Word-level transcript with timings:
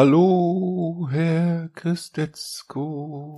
Hallo, 0.00 1.08
Herr 1.10 1.70
Christetzko. 1.74 3.36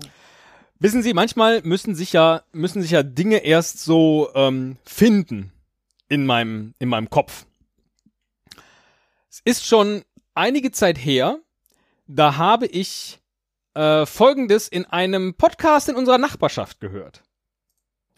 Wissen 0.78 1.02
Sie, 1.02 1.14
manchmal 1.14 1.62
müssen 1.62 1.94
sich 1.94 2.12
ja, 2.12 2.42
müssen 2.52 2.82
sich 2.82 2.90
ja 2.90 3.02
Dinge 3.02 3.38
erst 3.38 3.82
so 3.82 4.28
ähm, 4.34 4.76
finden 4.84 5.54
in 6.10 6.26
meinem, 6.26 6.74
in 6.78 6.90
meinem 6.90 7.08
Kopf. 7.08 7.46
Es 9.30 9.40
ist 9.42 9.64
schon 9.64 10.02
einige 10.34 10.70
Zeit 10.70 10.98
her, 10.98 11.38
da 12.06 12.36
habe 12.36 12.66
ich 12.66 13.20
äh, 13.72 14.04
Folgendes 14.04 14.68
in 14.68 14.84
einem 14.84 15.36
Podcast 15.36 15.88
in 15.88 15.96
unserer 15.96 16.18
Nachbarschaft 16.18 16.78
gehört. 16.78 17.22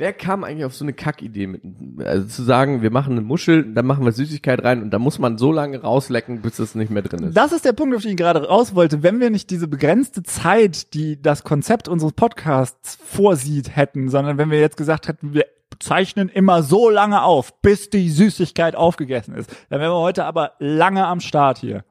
Wer 0.02 0.12
kam 0.12 0.42
eigentlich 0.42 0.64
auf 0.64 0.74
so 0.74 0.84
eine 0.84 0.94
Kackidee 0.94 1.46
mit, 1.46 1.62
also 2.04 2.26
zu 2.26 2.42
sagen, 2.42 2.82
wir 2.82 2.90
machen 2.90 3.12
eine 3.12 3.20
Muschel, 3.20 3.72
dann 3.72 3.86
machen 3.86 4.04
wir 4.04 4.10
Süßigkeit 4.10 4.64
rein 4.64 4.82
und 4.82 4.90
da 4.90 4.98
muss 4.98 5.20
man 5.20 5.38
so 5.38 5.52
lange 5.52 5.80
rauslecken, 5.80 6.42
bis 6.42 6.58
es 6.58 6.74
nicht 6.74 6.90
mehr 6.90 7.02
drin 7.02 7.28
ist. 7.28 7.36
Das 7.36 7.52
ist 7.52 7.64
der 7.64 7.72
Punkt, 7.72 7.94
auf 7.94 8.02
den 8.02 8.10
ich 8.10 8.16
gerade 8.16 8.44
raus 8.44 8.74
wollte. 8.74 9.04
Wenn 9.04 9.20
wir 9.20 9.30
nicht 9.30 9.48
diese 9.50 9.68
begrenzte 9.68 10.24
Zeit, 10.24 10.92
die 10.94 11.22
das 11.22 11.44
Konzept 11.44 11.86
unseres 11.86 12.14
Podcasts 12.14 12.98
vorsieht, 13.00 13.76
hätten, 13.76 14.08
sondern 14.08 14.38
wenn 14.38 14.50
wir 14.50 14.58
jetzt 14.58 14.76
gesagt 14.76 15.06
hätten, 15.06 15.34
wir 15.34 15.46
zeichnen 15.78 16.28
immer 16.28 16.64
so 16.64 16.90
lange 16.90 17.22
auf, 17.22 17.62
bis 17.62 17.88
die 17.88 18.10
Süßigkeit 18.10 18.74
aufgegessen 18.74 19.36
ist, 19.36 19.54
dann 19.70 19.78
wären 19.78 19.92
wir 19.92 20.00
heute 20.00 20.24
aber 20.24 20.54
lange 20.58 21.06
am 21.06 21.20
Start 21.20 21.58
hier. 21.58 21.84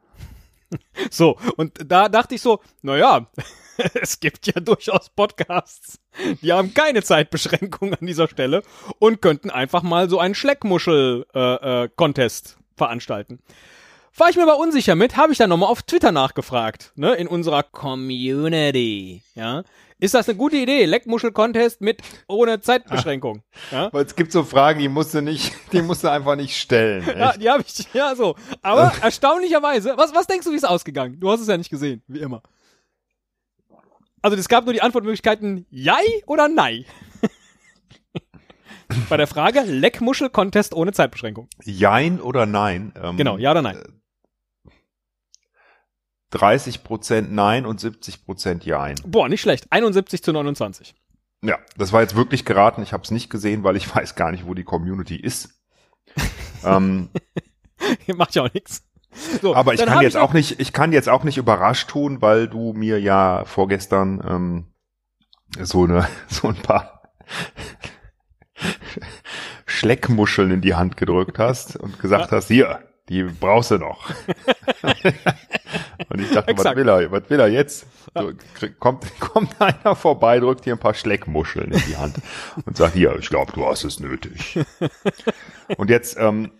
So, 1.09 1.38
und 1.58 1.73
da 1.86 2.08
dachte 2.08 2.36
ich 2.36 2.41
so, 2.41 2.59
naja, 2.81 3.27
es 4.02 4.19
gibt 4.19 4.47
ja 4.47 4.59
durchaus 4.59 5.09
Podcasts, 5.09 6.00
die 6.41 6.52
haben 6.52 6.73
keine 6.73 7.03
Zeitbeschränkung 7.03 7.94
an 7.94 8.05
dieser 8.05 8.27
Stelle 8.27 8.64
und 9.00 9.22
könnten 9.22 9.50
einfach 9.50 9.83
mal 9.83 10.09
so 10.09 10.19
einen 10.19 10.36
Schleckmuschel-Contest 10.36 12.47
äh, 12.47 12.49
äh, 12.49 12.77
veranstalten. 12.77 13.39
War 14.17 14.30
ich 14.30 14.36
mir 14.36 14.44
aber 14.44 14.58
unsicher 14.58 14.95
mit, 14.95 15.16
habe 15.16 15.31
ich 15.31 15.38
dann 15.38 15.49
nochmal 15.49 15.69
auf 15.69 15.83
Twitter 15.83 16.11
nachgefragt, 16.11 16.92
ne, 16.95 17.14
in 17.14 17.27
unserer 17.27 17.64
Community, 17.64 19.23
ja. 19.36 19.64
Ist 20.02 20.16
das 20.16 20.27
eine 20.27 20.36
gute 20.36 20.58
Idee? 20.58 20.86
Leckmuschel-Contest 20.86 21.80
mit 21.80 22.02
ohne 22.27 22.59
Zeitbeschränkung. 22.59 23.44
Ja? 23.72 23.94
Weil 23.94 24.03
es 24.03 24.16
gibt 24.16 24.31
so 24.31 24.44
Fragen, 24.44 24.80
die 24.80 24.89
musst 24.89 25.14
du 25.14 25.22
nicht, 25.22 25.53
die 25.72 25.83
musst 25.83 26.03
du 26.03 26.09
einfach 26.09 26.36
nicht 26.36 26.58
stellen. 26.58 27.08
Echt. 27.08 27.17
Ja, 27.17 27.38
die 27.38 27.47
habe 27.47 27.64
ich, 27.66 27.94
ja 27.94 28.16
so. 28.16 28.36
Aber 28.64 28.92
erstaunlicherweise, 29.03 29.94
was, 29.97 30.14
was 30.16 30.25
denkst 30.25 30.47
du, 30.47 30.52
wie 30.52 30.55
es 30.55 30.64
ausgegangen? 30.64 31.19
Du 31.19 31.30
hast 31.30 31.42
es 31.42 31.47
ja 31.47 31.55
nicht 31.55 31.69
gesehen, 31.69 32.02
wie 32.08 32.19
immer. 32.19 32.42
Also 34.22 34.38
es 34.38 34.47
gab 34.47 34.66
nur 34.66 34.73
die 34.73 34.81
Antwortmöglichkeiten 34.81 35.66
Jai 35.69 36.03
oder 36.27 36.47
Nei. 36.47 36.86
Bei 39.09 39.17
der 39.17 39.27
Frage 39.27 39.61
Leckmuschel-Contest 39.61 40.73
ohne 40.73 40.91
Zeitbeschränkung. 40.91 41.47
Jein 41.64 42.19
oder 42.22 42.45
nein? 42.45 42.94
Ähm, 43.02 43.17
Genau, 43.17 43.38
ja 43.38 43.52
oder 43.52 43.61
nein. 43.61 43.81
30 46.31 46.83
Prozent 46.83 47.31
Nein 47.33 47.66
und 47.66 47.80
70 47.80 48.25
Prozent 48.25 48.66
Jein. 48.66 48.95
Boah, 49.05 49.27
nicht 49.27 49.42
schlecht. 49.42 49.67
71 49.69 50.23
zu 50.23 50.31
29. 50.31 50.95
Ja, 51.44 51.58
das 51.75 51.92
war 51.92 52.02
jetzt 52.02 52.16
wirklich 52.16 52.45
geraten. 52.45 52.83
Ich 52.83 52.94
habe 52.94 53.03
es 53.03 53.11
nicht 53.11 53.30
gesehen, 53.30 53.64
weil 53.64 53.76
ich 53.76 53.93
weiß 53.95 54.15
gar 54.15 54.32
nicht, 54.32 54.45
wo 54.48 54.53
die 54.53 54.64
Community 54.64 55.15
ist. 55.15 55.61
ähm, 56.64 57.09
Macht 58.15 58.36
ja 58.36 58.43
auch 58.43 58.53
nichts. 58.53 58.83
So, 59.42 59.55
aber 59.55 59.73
ich 59.73 59.86
kann 59.86 60.02
jetzt 60.02 60.17
auch 60.17 60.33
nicht, 60.33 60.60
ich 60.60 60.73
kann 60.73 60.94
jetzt 60.94 61.10
auch 61.10 61.23
nicht 61.23 61.38
überrascht 61.38 61.89
tun, 61.89 62.22
weil 62.22 62.48
du 62.48 62.73
mir 62.73 62.99
ja 62.99 63.44
vorgestern 63.45 64.22
ähm, 64.27 64.66
so 65.60 65.83
eine, 65.83 66.08
so 66.27 66.48
ein 66.48 66.55
paar 66.55 67.02
Schleckmuscheln 69.66 70.52
in 70.52 70.61
die 70.61 70.76
Hand 70.76 70.98
gedrückt 70.98 71.39
hast 71.39 71.76
und 71.76 72.00
gesagt 72.00 72.32
hast, 72.32 72.48
hier, 72.48 72.80
die 73.10 73.23
brauchst 73.23 73.71
du 73.71 73.77
noch. 73.77 74.10
und 76.10 76.21
ich 76.21 76.32
dachte, 76.32 76.58
was 76.58 76.76
will 76.76 76.88
er, 76.88 77.11
was 77.11 77.30
will 77.30 77.39
er 77.39 77.48
jetzt? 77.48 77.86
So, 78.14 78.32
kommt, 78.80 79.20
kommt 79.20 79.60
einer 79.61 79.95
vorbei, 79.95 80.39
drückt 80.39 80.66
dir 80.66 80.76
ein 80.76 80.80
paar 80.80 80.94
Schleckmuscheln 80.94 81.71
in 81.71 81.83
die 81.88 81.98
Hand 81.98 82.17
und 82.66 82.77
sagt, 82.77 82.94
hier, 82.94 83.16
ich 83.20 83.30
glaube, 83.30 83.52
du 83.54 83.66
hast 83.66 83.83
es 83.83 84.00
nötig. 84.00 84.60
und 85.77 85.89
jetzt, 85.89 86.17
ähm, 86.17 86.52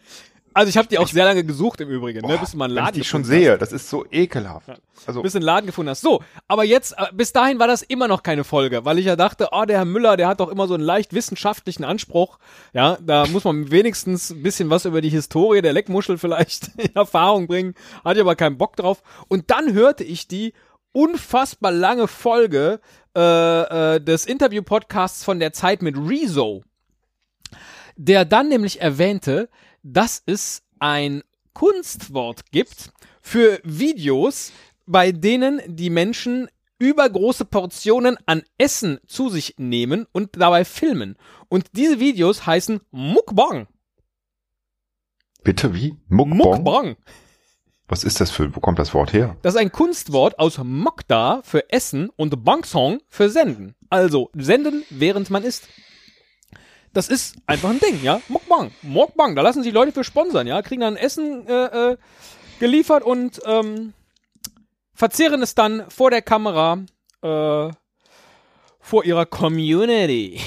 Also 0.54 0.70
ich 0.70 0.78
habe 0.78 0.88
die 0.88 0.98
auch 0.98 1.08
sehr 1.08 1.26
lange 1.26 1.44
gesucht 1.44 1.80
im 1.82 1.90
Übrigen, 1.90 2.22
ne, 2.22 2.28
boah, 2.34 2.40
bis 2.40 2.52
du 2.52 2.58
mal 2.58 2.66
einen 2.66 2.76
wenn 2.76 2.84
ich 2.84 2.86
Laden 2.86 3.02
die 3.02 3.08
schon 3.08 3.22
gefunden 3.24 3.42
sehe, 3.42 3.58
das 3.58 3.72
ist 3.72 3.90
so 3.90 4.06
ekelhaft. 4.12 4.70
Also, 5.06 5.22
bis 5.22 5.34
du 5.34 5.38
einen 5.38 5.46
Laden 5.46 5.66
gefunden 5.66 5.90
hast. 5.90 6.02
So, 6.02 6.22
aber 6.48 6.64
jetzt, 6.64 6.94
äh, 6.98 7.06
bis 7.14 7.32
dahin 7.32 7.60
war 7.60 7.68
das 7.68 7.82
immer 7.82 8.08
noch 8.08 8.24
keine 8.24 8.44
Folge, 8.44 8.84
weil 8.86 9.00
ich 9.00 9.06
ja 9.06 9.16
dachte, 9.16 9.50
oh, 9.52 9.66
der 9.66 9.78
Herr 9.78 9.86
Müller, 9.86 10.18
der 10.18 10.28
hat 10.28 10.40
doch 10.40 10.50
immer 10.50 10.68
so 10.68 10.74
einen 10.74 10.84
leicht 10.84 11.14
wissenschaftlichen 11.14 11.84
Anspruch. 11.84 12.38
Ja, 12.74 12.98
da 13.02 13.26
muss 13.28 13.44
man 13.44 13.72
wenigstens 13.72 14.32
ein 14.32 14.44
bisschen 14.44 14.70
was 14.70 14.86
über 14.86 15.02
die 15.02 15.10
Historie 15.10 15.62
der 15.62 15.74
Leckmuschel 15.74 16.18
vielleicht 16.18 16.72
in 16.78 16.96
Erfahrung 16.96 17.48
bringen. 17.48 17.74
Hatte 18.04 18.20
ich 18.20 18.22
aber 18.22 18.36
keinen 18.36 18.58
Bock 18.58 18.76
drauf. 18.76 19.04
Und 19.28 19.52
dann 19.52 19.74
hörte 19.74 20.04
ich 20.04 20.28
die 20.28 20.54
unfassbar 20.92 21.72
lange 21.72 22.08
Folge 22.08 22.80
äh, 23.16 23.96
äh, 23.96 24.02
des 24.02 24.26
Interview-Podcasts 24.26 25.24
von 25.24 25.40
der 25.40 25.54
Zeit 25.54 25.82
mit 25.82 25.98
Rezo, 25.98 26.64
der 27.96 28.26
dann 28.26 28.50
nämlich 28.50 28.82
erwähnte, 28.82 29.50
dass 29.84 30.22
es 30.26 30.64
ein 30.80 31.24
Kunstwort 31.54 32.52
gibt 32.52 32.92
für 33.22 33.60
Videos, 33.64 34.52
bei 34.86 35.12
denen 35.12 35.62
die 35.68 35.90
Menschen 35.90 36.48
übergroße 36.80 37.46
Portionen 37.46 38.18
an 38.26 38.42
Essen 38.58 39.00
zu 39.06 39.30
sich 39.30 39.56
nehmen 39.58 40.08
und 40.12 40.32
dabei 40.38 40.66
filmen. 40.66 41.16
Und 41.48 41.68
diese 41.74 42.00
Videos 42.00 42.46
heißen 42.46 42.82
Mukbang. 42.92 43.68
bitte 45.44 45.74
wie? 45.76 45.96
Mukbang? 46.08 46.38
Mukbang. 46.38 46.96
Was 47.88 48.06
ist 48.06 48.22
das 48.22 48.32
für, 48.32 48.56
wo 48.56 48.62
kommt 48.62 48.80
das 48.80 48.94
Wort 48.94 49.12
her? 49.12 49.36
Das 49.42 49.54
ist 49.54 49.60
ein 49.60 49.72
Kunstwort 49.72 50.40
aus 50.40 50.58
Mokda 50.58 51.42
für 51.44 51.70
Essen 51.72 52.10
und 52.16 52.44
Bangsong 52.46 53.02
für 53.10 53.30
Senden. 53.30 53.76
Also 53.90 54.30
senden, 54.34 54.84
während 54.90 55.30
man 55.30 55.44
isst. 55.44 55.68
Das 56.94 57.08
ist 57.08 57.36
einfach 57.46 57.70
ein 57.70 57.80
Ding, 57.80 58.04
ja. 58.04 58.22
Mukbang. 58.28 58.72
Mukbang. 58.82 59.36
Da 59.36 59.42
lassen 59.42 59.64
sich 59.64 59.74
Leute 59.74 59.92
für 59.94 60.04
sponsern, 60.04 60.46
ja. 60.48 60.62
Kriegen 60.62 60.82
dann 60.82 60.98
Essen 60.98 61.48
äh, 61.48 61.92
äh, 61.92 61.98
geliefert 62.60 63.04
und 63.04 63.40
ähm, 63.46 63.94
verzehren 64.94 65.42
es 65.42 65.56
dann 65.56 65.90
vor 65.90 66.12
der 66.12 66.22
Kamera 66.22 66.80
äh, 67.22 67.70
vor 68.80 69.06
ihrer 69.06 69.26
Community. 69.26 70.42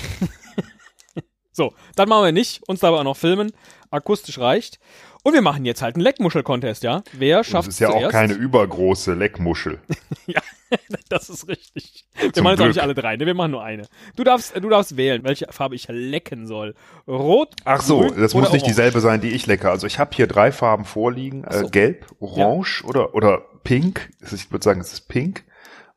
so, 1.53 1.73
dann 1.97 2.09
machen 2.09 2.25
wir 2.25 2.33
nicht. 2.33 2.63
Uns 2.69 2.81
dabei 2.81 2.99
auch 2.99 3.05
noch 3.05 3.17
filmen. 3.17 3.53
Akustisch 3.91 4.39
reicht. 4.39 4.79
Und 5.23 5.33
wir 5.33 5.41
machen 5.41 5.65
jetzt 5.65 5.81
halt 5.81 5.95
einen 5.97 6.03
Leckmuschel-Contest, 6.03 6.83
ja. 6.83 7.03
Wer 7.13 7.39
Das 7.39 7.47
schafft 7.47 7.69
ist 7.71 7.81
ja 7.81 7.89
zuerst? 7.91 8.07
auch 8.07 8.11
keine 8.11 8.35
übergroße 8.35 9.15
Leckmuschel. 9.15 9.81
Ja, 10.27 10.41
das 11.09 11.29
ist 11.29 11.49
richtig. 11.49 12.07
Wir 12.19 12.33
Zum 12.33 12.45
machen 12.45 12.53
jetzt 12.53 12.63
auch 12.63 12.67
nicht 12.69 12.83
alle 12.83 12.95
drei, 12.95 13.17
ne? 13.17 13.27
Wir 13.27 13.35
machen 13.35 13.53
nur 13.53 13.63
eine. 13.63 13.87
Du 14.17 14.25
darfst, 14.25 14.55
du 14.57 14.69
darfst 14.69 14.97
wählen, 14.97 15.25
welche 15.25 15.47
Farbe 15.51 15.75
ich 15.75 15.87
lecken 15.89 16.47
soll. 16.47 16.75
Rot, 17.07 17.55
Ach 17.65 17.83
so, 17.83 18.01
grün 18.01 18.21
das 18.21 18.35
muss 18.35 18.45
nicht 18.53 18.63
orange. 18.63 18.65
dieselbe 18.67 19.01
sein, 19.01 19.21
die 19.21 19.31
ich 19.31 19.47
lecke. 19.47 19.71
Also 19.71 19.87
ich 19.87 19.99
habe 19.99 20.11
hier 20.15 20.27
drei 20.27 20.53
Farben 20.53 20.85
vorliegen. 20.85 21.45
So. 21.51 21.67
Äh, 21.67 21.71
Gelb, 21.71 22.07
Orange 22.21 22.85
oder, 22.85 23.15
oder 23.15 23.43
Pink. 23.63 24.11
Ich 24.21 24.51
würde 24.51 24.65
sagen, 24.65 24.81
es 24.81 24.93
ist 24.93 25.09
Pink. 25.09 25.45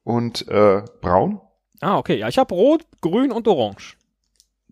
Und 0.04 0.48
äh, 0.48 0.84
Braun. 1.02 1.42
Ah, 1.81 1.98
okay. 1.98 2.18
Ja, 2.18 2.28
ich 2.28 2.38
habe 2.38 2.54
Rot, 2.54 2.86
Grün 3.02 3.31
und 3.31 3.48
Orange. 3.48 3.98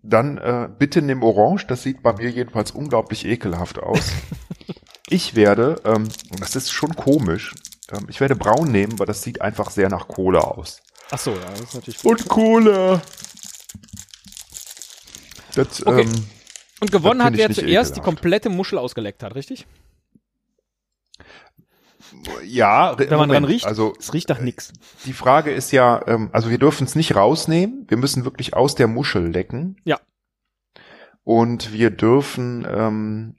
Dann 0.02 0.38
äh, 0.38 0.70
bitte 0.78 1.02
nimm 1.02 1.24
Orange. 1.24 1.66
Das 1.68 1.84
sieht 1.84 2.04
bei 2.04 2.14
mir 2.14 2.30
jedenfalls 2.30 2.72
unglaublich 2.72 3.26
ekelhaft 3.26 3.80
aus. 3.80 4.12
ich 5.10 5.36
werde, 5.36 5.82
ähm, 5.84 6.08
das 6.40 6.56
ist 6.56 6.72
schon 6.72 6.96
komisch, 6.96 7.54
ähm, 7.92 8.06
ich 8.10 8.20
werde 8.20 8.36
Braun 8.36 8.72
nehmen, 8.72 8.98
weil 9.00 9.06
das 9.08 9.22
sieht 9.22 9.42
einfach 9.42 9.70
sehr 9.72 9.90
nach 9.90 10.08
Cola 10.08 10.40
aus. 10.40 10.82
Ach 11.12 11.20
so, 11.20 11.32
ja, 11.32 11.46
das 11.52 11.62
ist 11.62 11.74
natürlich 11.76 12.02
gut. 12.02 12.22
Und 12.22 12.28
Cola. 12.30 13.02
Das, 15.56 15.86
Okay. 15.86 16.02
ähm, 16.02 16.26
Und 16.82 16.92
gewonnen 16.92 17.24
hat, 17.24 17.38
wer 17.38 17.50
zuerst 17.52 17.62
die 17.96 18.00
ekelhaft. 18.00 18.04
komplette 18.04 18.50
Muschel 18.50 18.78
ausgeleckt 18.78 19.24
hat, 19.24 19.36
richtig? 19.36 19.66
ja, 22.44 22.98
Wenn 22.98 23.18
man 23.18 23.30
dran 23.30 23.46
riecht, 23.46 23.66
also 23.66 23.94
es 24.00 24.14
riecht 24.14 24.30
nach 24.30 24.40
nix. 24.40 24.72
Die 25.06 25.14
Frage 25.14 25.52
ist 25.52 25.72
ja, 25.72 26.02
ähm, 26.08 26.30
also 26.34 26.50
wir 26.50 26.58
dürfen 26.58 26.86
es 26.86 26.96
nicht 26.96 27.16
rausnehmen. 27.16 27.86
Wir 27.88 27.98
müssen 27.98 28.26
wirklich 28.26 28.54
aus 28.54 28.76
der 28.76 28.88
Muschel 28.88 29.28
lecken. 29.28 29.78
Ja. 29.86 30.00
Und 31.24 31.74
wir 31.74 31.90
dürfen 31.90 32.66
ähm, 32.70 33.36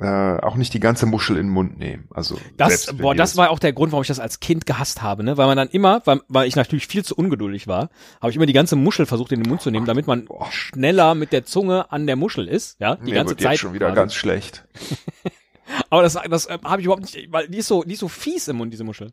äh, 0.00 0.40
auch 0.40 0.56
nicht 0.56 0.74
die 0.74 0.80
ganze 0.80 1.06
Muschel 1.06 1.36
in 1.36 1.46
den 1.46 1.52
Mund 1.52 1.78
nehmen. 1.78 2.08
Also 2.10 2.38
Das, 2.56 2.94
boah, 2.96 3.14
das 3.14 3.36
war 3.36 3.50
auch 3.50 3.58
der 3.58 3.72
Grund, 3.72 3.92
warum 3.92 4.02
ich 4.02 4.08
das 4.08 4.20
als 4.20 4.40
Kind 4.40 4.66
gehasst 4.66 5.02
habe, 5.02 5.22
ne? 5.24 5.36
Weil 5.36 5.46
man 5.46 5.56
dann 5.56 5.68
immer, 5.68 6.02
weil, 6.04 6.20
weil 6.28 6.48
ich 6.48 6.56
natürlich 6.56 6.86
viel 6.86 7.04
zu 7.04 7.14
ungeduldig 7.16 7.66
war, 7.66 7.90
habe 8.20 8.30
ich 8.30 8.36
immer 8.36 8.46
die 8.46 8.52
ganze 8.52 8.76
Muschel 8.76 9.06
versucht 9.06 9.32
in 9.32 9.42
den 9.42 9.48
Mund 9.48 9.60
zu 9.60 9.70
nehmen, 9.70 9.86
damit 9.86 10.06
man 10.06 10.26
Boah. 10.26 10.50
schneller 10.50 11.14
mit 11.14 11.32
der 11.32 11.44
Zunge 11.44 11.90
an 11.90 12.06
der 12.06 12.16
Muschel 12.16 12.48
ist, 12.48 12.78
ja? 12.80 12.96
Die 12.96 13.04
mir 13.04 13.14
ganze 13.14 13.30
wird 13.30 13.40
Zeit. 13.40 13.52
jetzt 13.52 13.60
schon 13.60 13.74
wieder 13.74 13.86
quasi. 13.86 13.96
ganz 13.96 14.14
schlecht. 14.14 14.66
Aber 15.90 16.02
das, 16.02 16.14
das 16.14 16.46
äh, 16.46 16.58
habe 16.64 16.80
ich 16.80 16.86
überhaupt 16.86 17.02
nicht, 17.02 17.32
weil 17.32 17.48
die 17.48 17.58
ist 17.58 17.68
so, 17.68 17.82
die 17.82 17.94
ist 17.94 18.00
so 18.00 18.08
fies 18.08 18.48
im 18.48 18.56
Mund, 18.56 18.72
diese 18.72 18.84
Muschel. 18.84 19.12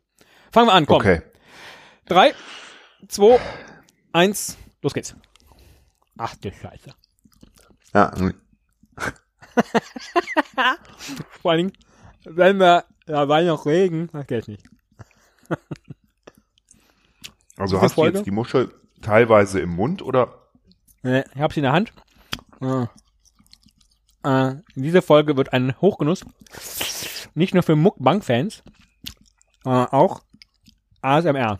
Fangen 0.52 0.68
wir 0.68 0.72
an, 0.72 0.86
komm. 0.86 0.96
Okay. 0.96 1.22
Drei, 2.06 2.32
zwei, 3.08 3.38
eins, 4.12 4.56
los 4.82 4.94
geht's. 4.94 5.14
Ach 6.18 6.34
du 6.36 6.50
Scheiße. 6.50 6.94
Ja. 7.94 8.12
Vor 11.42 11.50
allen 11.50 11.58
Dingen, 11.58 11.72
wenn 12.24 12.58
wir 12.58 12.84
dabei 13.06 13.44
noch 13.44 13.66
reden, 13.66 14.08
das 14.12 14.26
geht 14.26 14.48
nicht. 14.48 14.64
Also 17.58 17.80
hast 17.80 17.92
du 17.92 18.02
Folge? 18.02 18.18
jetzt 18.18 18.26
die 18.26 18.32
Muschel 18.32 18.70
teilweise 19.00 19.60
im 19.60 19.70
Mund 19.70 20.02
oder? 20.02 20.42
Nee, 21.02 21.24
ich 21.34 21.40
hab 21.40 21.54
sie 21.54 21.60
in 21.60 21.64
der 21.64 21.72
Hand. 21.72 21.90
Äh, 22.60 22.86
äh, 24.24 24.56
diese 24.74 25.00
Folge 25.00 25.38
wird 25.38 25.54
ein 25.54 25.80
Hochgenuss. 25.80 26.24
Nicht 27.34 27.54
nur 27.54 27.62
für 27.62 27.74
Muckbang-Fans, 27.74 28.62
äh, 29.64 29.70
auch 29.70 30.22
ASMR. 31.00 31.58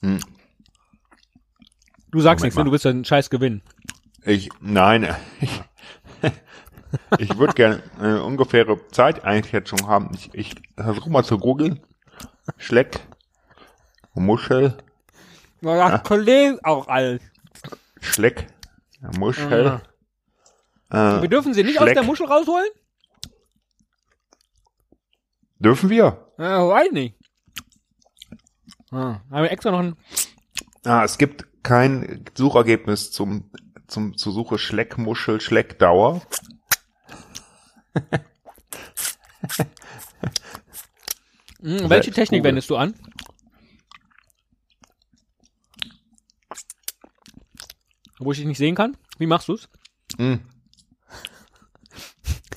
Hm. 0.00 0.18
Du 2.10 2.20
sagst 2.20 2.40
Moment 2.42 2.44
nichts, 2.44 2.56
ne? 2.56 2.64
du 2.64 2.72
willst 2.72 2.84
ja 2.84 2.90
einen 2.90 3.04
Scheiß 3.04 3.30
gewinnen. 3.30 3.62
Ich, 4.24 4.48
nein, 4.60 5.14
ich, 5.40 5.62
ich 7.18 7.36
würde 7.38 7.54
gerne 7.54 7.82
eine 7.98 8.22
ungefähre 8.24 8.78
Zeit 8.88 9.24
eigentlich 9.24 9.52
jetzt 9.52 9.68
schon 9.70 9.86
haben. 9.86 10.10
Ich, 10.14 10.32
ich 10.34 10.54
versuche 10.76 11.10
mal 11.10 11.24
zu 11.24 11.38
googeln. 11.38 11.80
Schleck, 12.58 13.00
Muschel, 14.14 14.76
Ja, 15.60 15.90
das 15.90 16.02
Kollege 16.04 16.58
auch 16.62 16.88
alles. 16.88 17.20
Schleck, 18.00 18.46
Muschel. 19.18 19.80
Äh, 20.90 21.22
Wir 21.22 21.28
dürfen 21.28 21.54
sie 21.54 21.64
nicht 21.64 21.78
aus 21.78 21.84
Schleck. 21.84 21.94
der 21.94 22.04
Muschel 22.04 22.26
rausholen? 22.26 22.68
Dürfen 25.58 25.90
wir? 25.90 26.30
Ja, 26.38 26.68
weiß 26.68 26.92
nicht. 26.92 27.16
Ah, 28.92 29.20
haben 29.30 29.42
wir 29.42 29.50
extra 29.50 29.70
noch 29.70 29.80
ein. 29.80 29.96
Ah, 30.86 31.02
es 31.02 31.18
gibt 31.18 31.64
kein 31.64 32.24
Suchergebnis 32.36 33.10
zum, 33.10 33.50
zum, 33.88 34.16
zur 34.16 34.32
Suche 34.32 34.56
Schleckmuschel, 34.56 35.40
Schleckdauer. 35.40 36.22
Hm, 41.60 41.90
welche 41.90 42.12
Technik 42.12 42.40
Google. 42.40 42.50
wendest 42.50 42.70
du 42.70 42.76
an? 42.76 42.94
Wo 48.20 48.30
ich 48.30 48.38
dich 48.38 48.46
nicht 48.46 48.58
sehen 48.58 48.76
kann? 48.76 48.96
Wie 49.18 49.26
machst 49.26 49.48
du's? 49.48 49.68
Hm. 50.16 50.40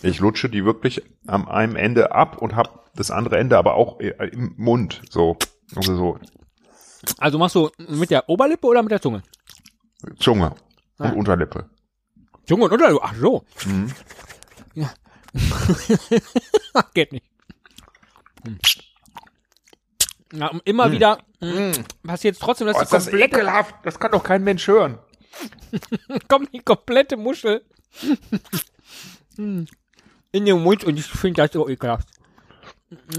Ich 0.04 0.20
lutsche 0.20 0.50
die 0.50 0.66
wirklich 0.66 1.02
am 1.26 1.48
einem 1.48 1.76
Ende 1.76 2.12
ab 2.12 2.38
und 2.38 2.56
hab 2.56 2.94
das 2.94 3.10
andere 3.10 3.40
Ende 3.40 3.58
aber 3.58 3.74
auch 3.74 4.00
äh, 4.00 4.12
im 4.32 4.54
Mund. 4.58 5.02
So. 5.10 5.38
Also 5.76 5.96
so 5.96 6.20
Also 7.18 7.38
machst 7.38 7.56
du 7.56 7.70
mit 7.88 8.12
der 8.12 8.28
Oberlippe 8.30 8.68
oder 8.68 8.82
mit 8.82 8.92
der 8.92 9.02
Zunge? 9.02 9.24
Zunge 10.20 10.56
und 10.98 11.06
Ah. 11.08 11.12
Unterlippe. 11.12 11.70
Zunge 12.48 12.66
und 12.66 12.72
Unterlippe? 12.74 13.00
Ach 13.04 13.16
so. 13.16 13.44
Mhm. 13.66 13.92
Ja. 14.76 14.94
Geht 16.94 17.12
nicht. 17.14 17.26
Und 20.32 20.62
immer 20.66 20.92
wieder 20.92 21.20
hm, 21.42 21.72
passiert 22.06 22.36
es 22.36 22.40
trotzdem, 22.40 22.68
dass 22.68 22.76
Oh, 22.76 22.80
die 22.80 22.84
ist 22.86 22.94
das 22.94 23.06
komplette, 23.06 23.36
ekelhaft. 23.38 23.76
Das 23.84 24.00
kann 24.00 24.12
doch 24.12 24.24
kein 24.24 24.44
Mensch 24.44 24.68
hören. 24.68 24.98
kommt 26.28 26.54
die 26.54 26.60
komplette 26.60 27.18
Muschel 27.18 27.64
in 29.38 29.68
den 30.32 30.64
Mund 30.64 30.84
und 30.84 30.98
ich 31.00 31.06
finde 31.06 31.42
das 31.44 31.52
so 31.54 31.68
ekelhaft. 31.70 32.08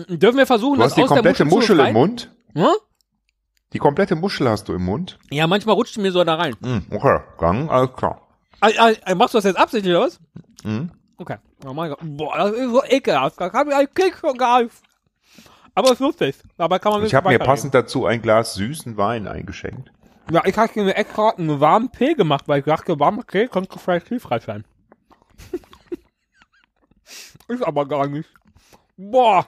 Dürfen 0.08 0.38
wir 0.38 0.46
versuchen, 0.46 0.76
Du 0.76 0.82
das 0.82 0.92
hast 0.92 0.98
die 0.98 1.04
komplette 1.06 1.44
Muschel, 1.44 1.76
Muschel 1.76 1.88
im? 1.88 1.92
Mund. 1.94 2.30
Hm? 2.54 2.66
Die 3.72 3.78
komplette 3.78 4.16
Muschel 4.16 4.48
hast 4.48 4.68
du 4.68 4.74
im 4.74 4.84
Mund. 4.84 5.18
Ja, 5.30 5.46
manchmal 5.46 5.76
rutscht 5.76 5.96
die 5.96 6.00
mir 6.00 6.12
so 6.12 6.24
da 6.24 6.34
rein. 6.34 6.56
Mhm. 6.60 6.86
Okay, 6.90 7.20
dann 7.38 7.68
alles 7.68 7.92
klar. 7.92 8.20
Ah, 8.60 8.70
ah, 9.04 9.14
machst 9.14 9.34
du 9.34 9.38
das 9.38 9.44
jetzt 9.44 9.58
absichtlich 9.58 9.94
oder 9.94 10.06
was? 10.06 10.20
Mhm. 10.64 10.90
Okay. 11.16 11.36
Oh 11.64 11.72
mein 11.72 11.90
Gott. 11.90 11.98
Boah, 12.02 12.36
das 12.36 12.52
ist 12.52 12.70
so 12.70 12.82
ekelhaft. 12.84 13.40
Da 13.40 13.52
habe 13.52 13.70
ich 13.70 13.76
einen 13.76 13.94
Kick 13.94 14.16
schon 14.16 14.36
gehabt. 14.36 14.70
Aber 15.74 15.88
es 15.88 15.92
ist 15.94 16.00
lustig. 16.00 16.36
Dabei 16.56 16.78
kann 16.78 16.92
man 16.92 17.04
Ich 17.04 17.14
habe 17.14 17.28
mir 17.28 17.38
passend 17.38 17.74
dazu 17.74 18.06
ein 18.06 18.22
Glas 18.22 18.54
süßen 18.54 18.96
Wein 18.96 19.28
eingeschenkt. 19.28 19.92
Ja, 20.30 20.42
ich 20.44 20.56
habe 20.56 20.82
mir 20.82 20.96
extra 20.96 21.30
einen 21.30 21.60
warmen 21.60 21.90
Tee 21.92 22.14
gemacht, 22.14 22.48
weil 22.48 22.60
ich 22.60 22.64
dachte, 22.64 22.98
warmer 22.98 23.26
Tee 23.26 23.48
könnte 23.48 23.78
vielleicht 23.78 24.08
hilfreich 24.08 24.42
sein. 24.42 24.64
ist 27.48 27.64
aber 27.64 27.86
gar 27.86 28.06
nicht. 28.06 28.28
Boah. 28.96 29.46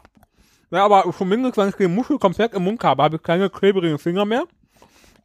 Ja, 0.73 0.85
aber 0.87 1.05
zumindest, 1.17 1.59
wenn 1.59 1.69
ich 1.69 1.77
die 1.77 1.87
Muschel 1.87 2.19
komplett 2.19 2.55
im 2.55 2.65
Mund 2.65 2.83
habe, 2.83 3.03
habe 3.03 3.17
ich 3.17 3.23
keine 3.23 3.51
klebrigen 3.51 3.99
Finger 3.99 4.25
mehr 4.25 4.45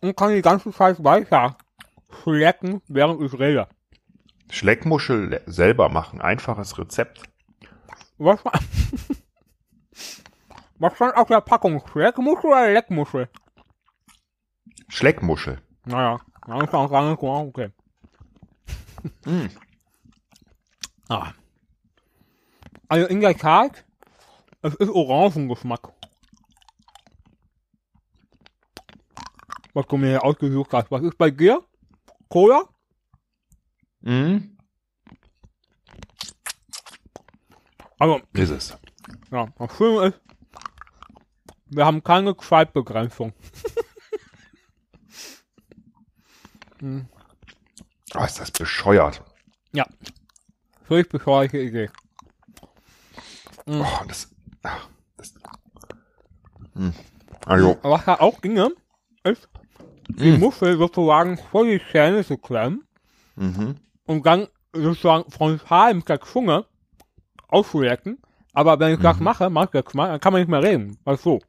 und 0.02 0.16
kann 0.18 0.34
die 0.36 0.42
ganze 0.42 0.72
Zeit 0.74 1.02
weiter 1.04 1.58
schlecken, 2.22 2.82
während 2.90 3.22
ich 3.22 3.34
rede. 3.40 3.68
Schleckmuschel 4.50 5.30
le- 5.30 5.42
selber 5.46 5.88
machen. 5.88 6.20
Einfaches 6.20 6.78
Rezept. 6.78 7.22
Was, 8.18 8.44
was 10.80 10.96
stand 10.96 11.16
auf 11.16 11.28
der 11.30 11.40
Packung? 11.42 11.82
Schleckmuschel 11.92 12.50
oder 12.50 12.70
Leckmuschel? 12.72 13.30
Schleckmuschel. 14.90 15.62
Naja, 15.86 16.20
dann 16.46 16.62
ist 16.62 16.74
auch 16.74 16.90
gar 16.90 17.10
nicht 17.10 17.20
klar, 17.20 17.46
okay. 17.46 17.70
Mm. 19.26 19.48
Ah. 21.08 21.32
Also 22.90 23.08
in 23.08 23.22
der 23.22 23.38
Tat, 23.38 23.86
es 24.68 24.76
ist 24.76 24.90
Orangengeschmack. 24.90 25.94
Was 29.74 29.86
du 29.88 29.98
mir 29.98 30.08
hier 30.10 30.24
ausgesucht 30.24 30.74
hast. 30.74 30.92
Was 30.92 31.04
ist 31.04 31.18
bei 31.18 31.32
dir? 31.32 31.64
Cola? 32.30 32.64
Mhm. 34.02 34.58
Also, 38.00 38.22
Ist 38.34 38.50
es. 38.50 38.78
ja, 39.32 39.48
das 39.58 39.78
Schöne 39.78 40.08
ist, 40.08 40.22
wir 41.68 41.86
haben 41.86 42.04
keine 42.04 42.36
Zeitbegrenzung. 42.38 43.34
Oh, 46.82 48.24
ist 48.24 48.40
das 48.40 48.52
bescheuert. 48.52 49.24
Ja. 49.74 49.86
Völlig 50.84 51.10
bescheuerte 51.10 51.58
Idee. 51.60 51.90
Oh, 53.66 53.84
das, 54.08 54.08
das. 54.08 54.37
Hm. 56.74 56.94
Also, 57.46 57.78
Was 57.82 58.06
da 58.06 58.16
auch 58.16 58.42
ginge, 58.42 58.72
ist, 59.24 59.50
die 60.10 60.38
Muschel 60.38 60.78
sozusagen 60.78 61.38
vor 61.38 61.66
die 61.66 61.82
Zähne 61.92 62.24
zu 62.26 62.38
klemmen 62.38 62.84
mhm. 63.36 63.76
und 64.06 64.26
dann 64.26 64.48
sozusagen 64.74 65.30
frontal 65.32 65.94
mit 65.94 66.08
der 66.10 66.22
Zunge 66.22 66.66
auszulecken. 67.48 68.20
Aber 68.54 68.80
wenn 68.80 68.94
ich 68.94 69.00
das 69.00 69.20
mache, 69.20 69.50
mach 69.50 69.66
ich 69.66 69.72
das 69.82 69.94
mal, 69.94 70.08
dann 70.10 70.20
kann 70.20 70.34
man 70.34 70.42
nicht 70.42 70.50
mehr 70.50 70.64
reden. 70.64 70.98
Weißt 71.04 71.26
du? 71.26 71.40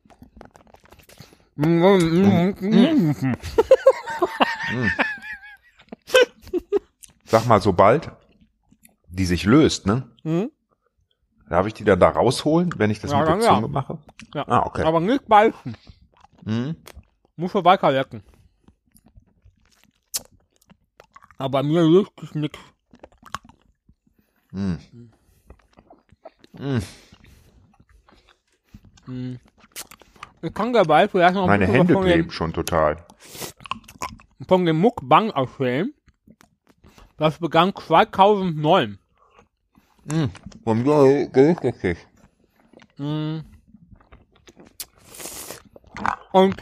sag 7.25 7.47
mal, 7.47 7.61
sobald 7.61 8.12
die 9.09 9.25
sich 9.25 9.45
löst, 9.45 9.87
ne? 9.87 10.09
Darf 11.49 11.67
ich 11.67 11.75
die 11.75 11.85
dann 11.85 11.99
da 11.99 12.11
rausholen, 12.11 12.71
wenn 12.76 12.90
ich 12.90 13.00
das 13.00 13.11
Ja, 13.12 13.19
mit 13.19 13.28
der 13.28 13.35
dann 13.37 13.45
ja. 13.45 13.55
Zunge 13.55 13.69
mache? 13.69 13.99
Ja. 14.35 14.47
Ah, 14.49 14.67
okay. 14.67 14.83
Aber 14.83 15.00
nicht 15.00 15.26
beißen. 15.26 15.76
Mhm. 16.45 16.76
Muss 17.37 17.55
man 17.55 17.64
weiter 17.64 17.90
lecken. 17.90 18.23
Aber 21.38 21.62
mir 21.62 21.83
löst 21.83 22.12
sich 22.21 22.35
nix. 22.35 22.59
Mhm. 24.50 24.78
Mhm. 29.07 29.38
Ich 30.43 30.55
kann 30.55 30.73
dabei 30.73 31.09
vielleicht 31.09 31.35
noch 31.35 31.43
ein 31.43 31.49
Meine 31.49 31.67
Hände 31.67 31.95
von 31.95 32.05
dem, 32.05 32.12
kleben 32.12 32.31
schon 32.31 32.52
total. 32.52 33.05
von 34.47 34.64
dem 34.67 34.78
Muckbang 34.78 35.31
erzählen. 35.31 35.93
Das 37.17 37.38
begann 37.38 37.75
2009. 37.75 38.99
Mhm. 40.11 40.31
Und 40.65 40.87
ja, 40.87 41.27
gerüchtet. 41.27 41.99
Mm. 42.97 43.41
Und 46.33 46.57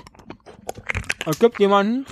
es 1.26 1.38
gibt 1.38 1.60
jemanden, 1.60 2.06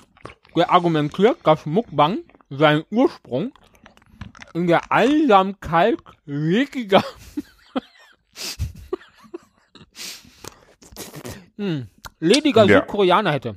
der 0.57 0.71
argumentiert, 0.71 1.38
dass 1.45 1.67
Mukbang 1.67 2.19
seinen 2.50 2.85
Ursprung 2.91 3.53
in 4.55 4.67
der 4.69 4.93
Einsamkeit 4.93 5.99
legiger 6.25 7.03
hm, 11.57 11.88
lediger 12.21 12.67
der- 12.67 12.81
Südkoreaner 12.81 13.33
hätte. 13.33 13.57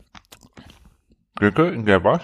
Glücke 1.35 1.67
in 1.69 1.85
der 1.85 2.03
was? 2.03 2.21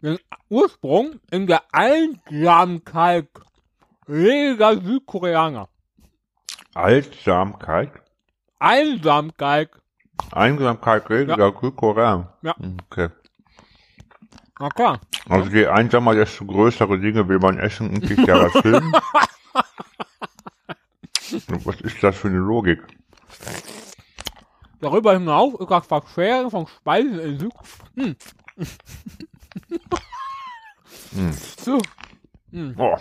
Den 0.00 0.18
Ursprung 0.48 1.20
in 1.30 1.46
der 1.46 1.62
Einsamkeit 1.72 3.28
lediger 4.06 4.80
Südkoreaner. 4.80 5.68
Altsamkeit. 6.74 7.92
Einsamkeit. 8.58 9.70
Einsamkeit, 10.32 11.04
Korea. 11.04 12.32
Ja. 12.42 12.54
Mhm, 12.58 12.76
Okay. 12.90 13.08
Na 14.60 14.68
klar. 14.68 15.00
Also 15.28 15.50
je 15.50 15.66
einsamer, 15.66 16.14
desto 16.14 16.44
größere 16.44 16.98
Dinge 17.00 17.28
will 17.28 17.40
man 17.40 17.58
essen 17.58 17.90
und 17.90 18.06
sich 18.06 18.24
daran 18.24 18.50
filmen. 18.62 18.92
Was 21.64 21.80
ist 21.80 22.00
das 22.02 22.16
für 22.16 22.28
eine 22.28 22.38
Logik? 22.38 22.80
Darüber 24.80 25.14
hinaus 25.14 25.54
ist 25.58 25.70
das 25.70 25.86
Verschweren 25.86 26.50
von 26.50 26.66
Speisen 26.68 27.18
in 27.18 27.40
Zukunft. 27.40 27.82
Hm. 27.96 28.16
So. 31.58 31.80
Oh, 32.76 32.96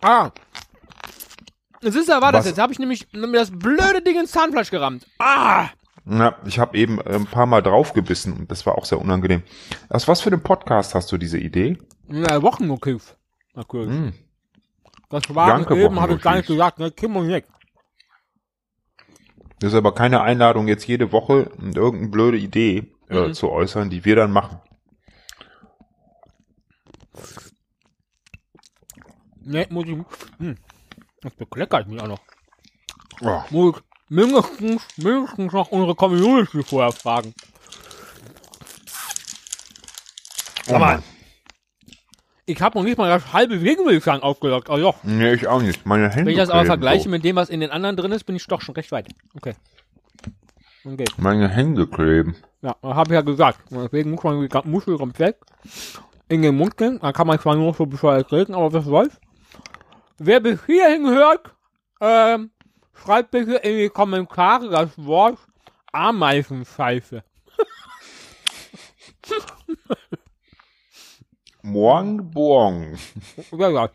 Ah. 0.00 0.30
Es 1.82 1.94
ist 1.94 2.08
ja, 2.08 2.20
war 2.20 2.32
das 2.32 2.40
Was- 2.40 2.46
jetzt. 2.50 2.58
Habe 2.58 2.72
ich 2.72 2.78
nämlich 2.78 3.06
mir 3.12 3.32
das 3.32 3.50
blöde 3.50 4.02
Ding 4.02 4.18
ins 4.18 4.32
Zahnfleisch 4.32 4.70
gerammt. 4.70 5.06
Ah. 5.18 5.68
na, 6.04 6.36
ich 6.46 6.58
habe 6.58 6.76
eben 6.76 7.00
äh, 7.00 7.14
ein 7.14 7.26
paar 7.26 7.46
Mal 7.46 7.62
draufgebissen 7.62 8.32
und 8.32 8.50
das 8.50 8.64
war 8.66 8.76
auch 8.78 8.84
sehr 8.84 9.00
unangenehm. 9.00 9.42
Aus 9.88 10.08
was 10.08 10.20
für 10.20 10.30
einem 10.30 10.42
Podcast 10.42 10.94
hast 10.94 11.12
du 11.12 11.18
diese 11.18 11.38
Idee? 11.38 11.78
Na, 12.06 12.42
Wochenmotiv. 12.42 13.16
Natürlich. 13.54 13.90
Hm. 13.90 14.12
Das 15.10 15.22
war 15.34 15.48
Danke, 15.48 15.74
eben, 15.82 16.00
habe 16.00 16.14
ich 16.14 16.20
gar 16.22 16.36
nicht 16.36 16.46
gesagt. 16.46 16.78
Ne? 16.78 16.90
Kim 16.90 17.16
und 17.16 17.26
Nick. 17.28 17.46
Das 19.60 19.72
ist 19.72 19.76
aber 19.76 19.94
keine 19.94 20.20
Einladung, 20.20 20.68
jetzt 20.68 20.86
jede 20.86 21.10
Woche 21.12 21.50
irgendeine 21.58 22.08
blöde 22.08 22.36
Idee 22.38 22.92
äh, 23.08 23.32
zu 23.32 23.50
äußern, 23.50 23.90
die 23.90 24.04
wir 24.04 24.16
dann 24.16 24.30
machen. 24.30 24.60
Ne, 29.48 29.66
muss 29.70 29.86
ich. 29.86 29.96
Hm. 30.38 30.56
Das 31.22 31.32
bekleckert 31.32 31.88
mich 31.88 32.00
auch 32.02 32.06
noch. 32.06 32.20
Oh. 33.22 33.40
Muss 33.48 33.76
ich 33.76 33.82
mindestens, 34.10 34.82
mindestens 34.98 35.52
noch 35.54 35.70
unsere 35.70 35.94
Community 35.94 36.62
vorher 36.62 36.92
fragen. 36.92 37.34
Oh 40.68 40.78
Mann. 40.78 41.02
Ich 42.44 42.60
habe 42.60 42.78
noch 42.78 42.84
nicht 42.84 42.98
mal 42.98 43.08
das 43.08 43.32
halbe 43.32 43.62
Wegen, 43.62 43.86
will 43.86 43.96
ich 43.96 44.04
sagen, 44.04 44.22
aufgelockt. 44.22 44.68
Also 44.68 44.82
doch. 44.82 45.02
Nee, 45.02 45.32
ich 45.32 45.46
auch 45.48 45.62
nicht. 45.62 45.86
Meine 45.86 46.10
Hände 46.10 46.26
Wenn 46.26 46.32
ich 46.32 46.38
das 46.38 46.50
aber 46.50 46.66
vergleiche 46.66 47.04
so. 47.04 47.10
mit 47.10 47.24
dem, 47.24 47.36
was 47.36 47.48
in 47.48 47.60
den 47.60 47.70
anderen 47.70 47.96
drin 47.96 48.12
ist, 48.12 48.24
bin 48.24 48.36
ich 48.36 48.46
doch 48.46 48.60
schon 48.60 48.74
recht 48.74 48.92
weit. 48.92 49.08
Okay. 49.34 49.54
Okay. 50.84 51.04
Meine 51.16 51.48
Hände 51.48 51.86
kleben. 51.86 52.36
Ja, 52.60 52.76
habe 52.82 53.12
ich 53.12 53.14
ja 53.14 53.22
gesagt. 53.22 53.60
Deswegen 53.70 54.10
muss 54.10 54.22
man 54.22 54.46
die 54.46 54.68
Muschel 54.68 54.98
komplett 54.98 55.36
in 56.28 56.42
den 56.42 56.54
Mund 56.54 56.76
gehen. 56.76 56.98
Dann 57.00 57.14
kann 57.14 57.26
man 57.26 57.40
zwar 57.40 57.56
nur 57.56 57.72
so 57.72 57.86
bescheuert 57.86 58.30
reden, 58.30 58.54
aber 58.54 58.72
was 58.74 58.84
soll's. 58.84 59.18
Wer 60.18 60.40
bis 60.40 60.66
hierhin 60.66 61.06
hört, 61.08 61.54
ähm, 62.00 62.50
schreibt 62.92 63.30
bitte 63.30 63.54
in 63.54 63.78
die 63.78 63.88
Kommentare 63.88 64.68
das 64.68 64.90
Wort 64.98 65.38
Ameisenscheiße. 65.92 67.22
Morgen, 71.62 72.30
Born. 72.30 72.98
Ja, 73.52 73.68
ja. 73.70 73.90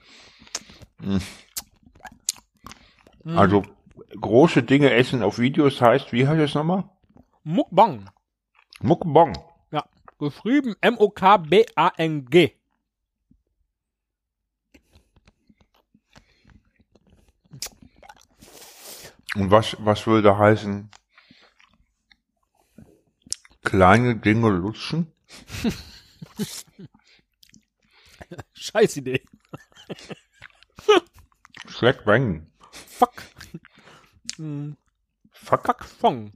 Also, 3.25 3.63
große 4.19 4.63
Dinge 4.63 4.91
essen 4.91 5.23
auf 5.23 5.39
Videos 5.39 5.81
heißt, 5.81 6.13
wie 6.13 6.25
heißt 6.27 6.39
das 6.39 6.53
nochmal? 6.55 6.85
Mukbang. 7.43 8.09
Mukbang. 8.81 9.37
Ja. 9.71 9.83
Geschrieben 10.19 10.75
M-O-K-B-A-N-G. 10.81 12.53
Und 19.35 19.49
was, 19.51 19.75
was 19.79 20.05
würde 20.05 20.37
heißen? 20.37 20.89
Kleine 23.63 24.15
Dinge 24.17 24.49
lutschen? 24.49 25.11
Scheiß 28.53 28.97
Idee. 28.97 29.23
Schleck 31.67 32.03
bang. 32.05 32.47
Fuck. 32.71 33.13
Fuck. 35.31 35.65
Fuck 35.65 35.83
Song. 35.99 36.31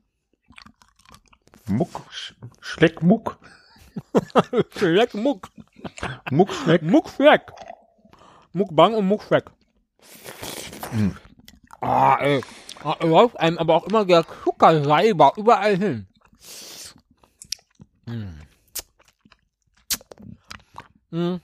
Muck. 1.68 1.90
Sch- 2.12 2.36
Schleck 2.62 3.02
Muck. 3.04 3.40
Schleck 4.78 5.14
Muck. 5.14 5.50
Muck 6.32 6.54
Schleck. 6.54 6.82
Muckschleck. 6.82 7.52
Muckbang 8.54 8.94
und 8.96 9.08
Muckschleck. 9.08 9.52
Ah, 11.82 12.18
ey. 12.22 12.42
Ah, 12.84 12.98
läuft 13.02 13.40
einem 13.40 13.58
aber 13.58 13.76
auch 13.76 13.88
immer 13.88 14.06
der 14.06 14.26
Zuckersalber 14.44 15.34
überall 15.38 15.78
hin. 15.78 16.08
Mm. 18.06 18.40
Mm. 21.12 21.42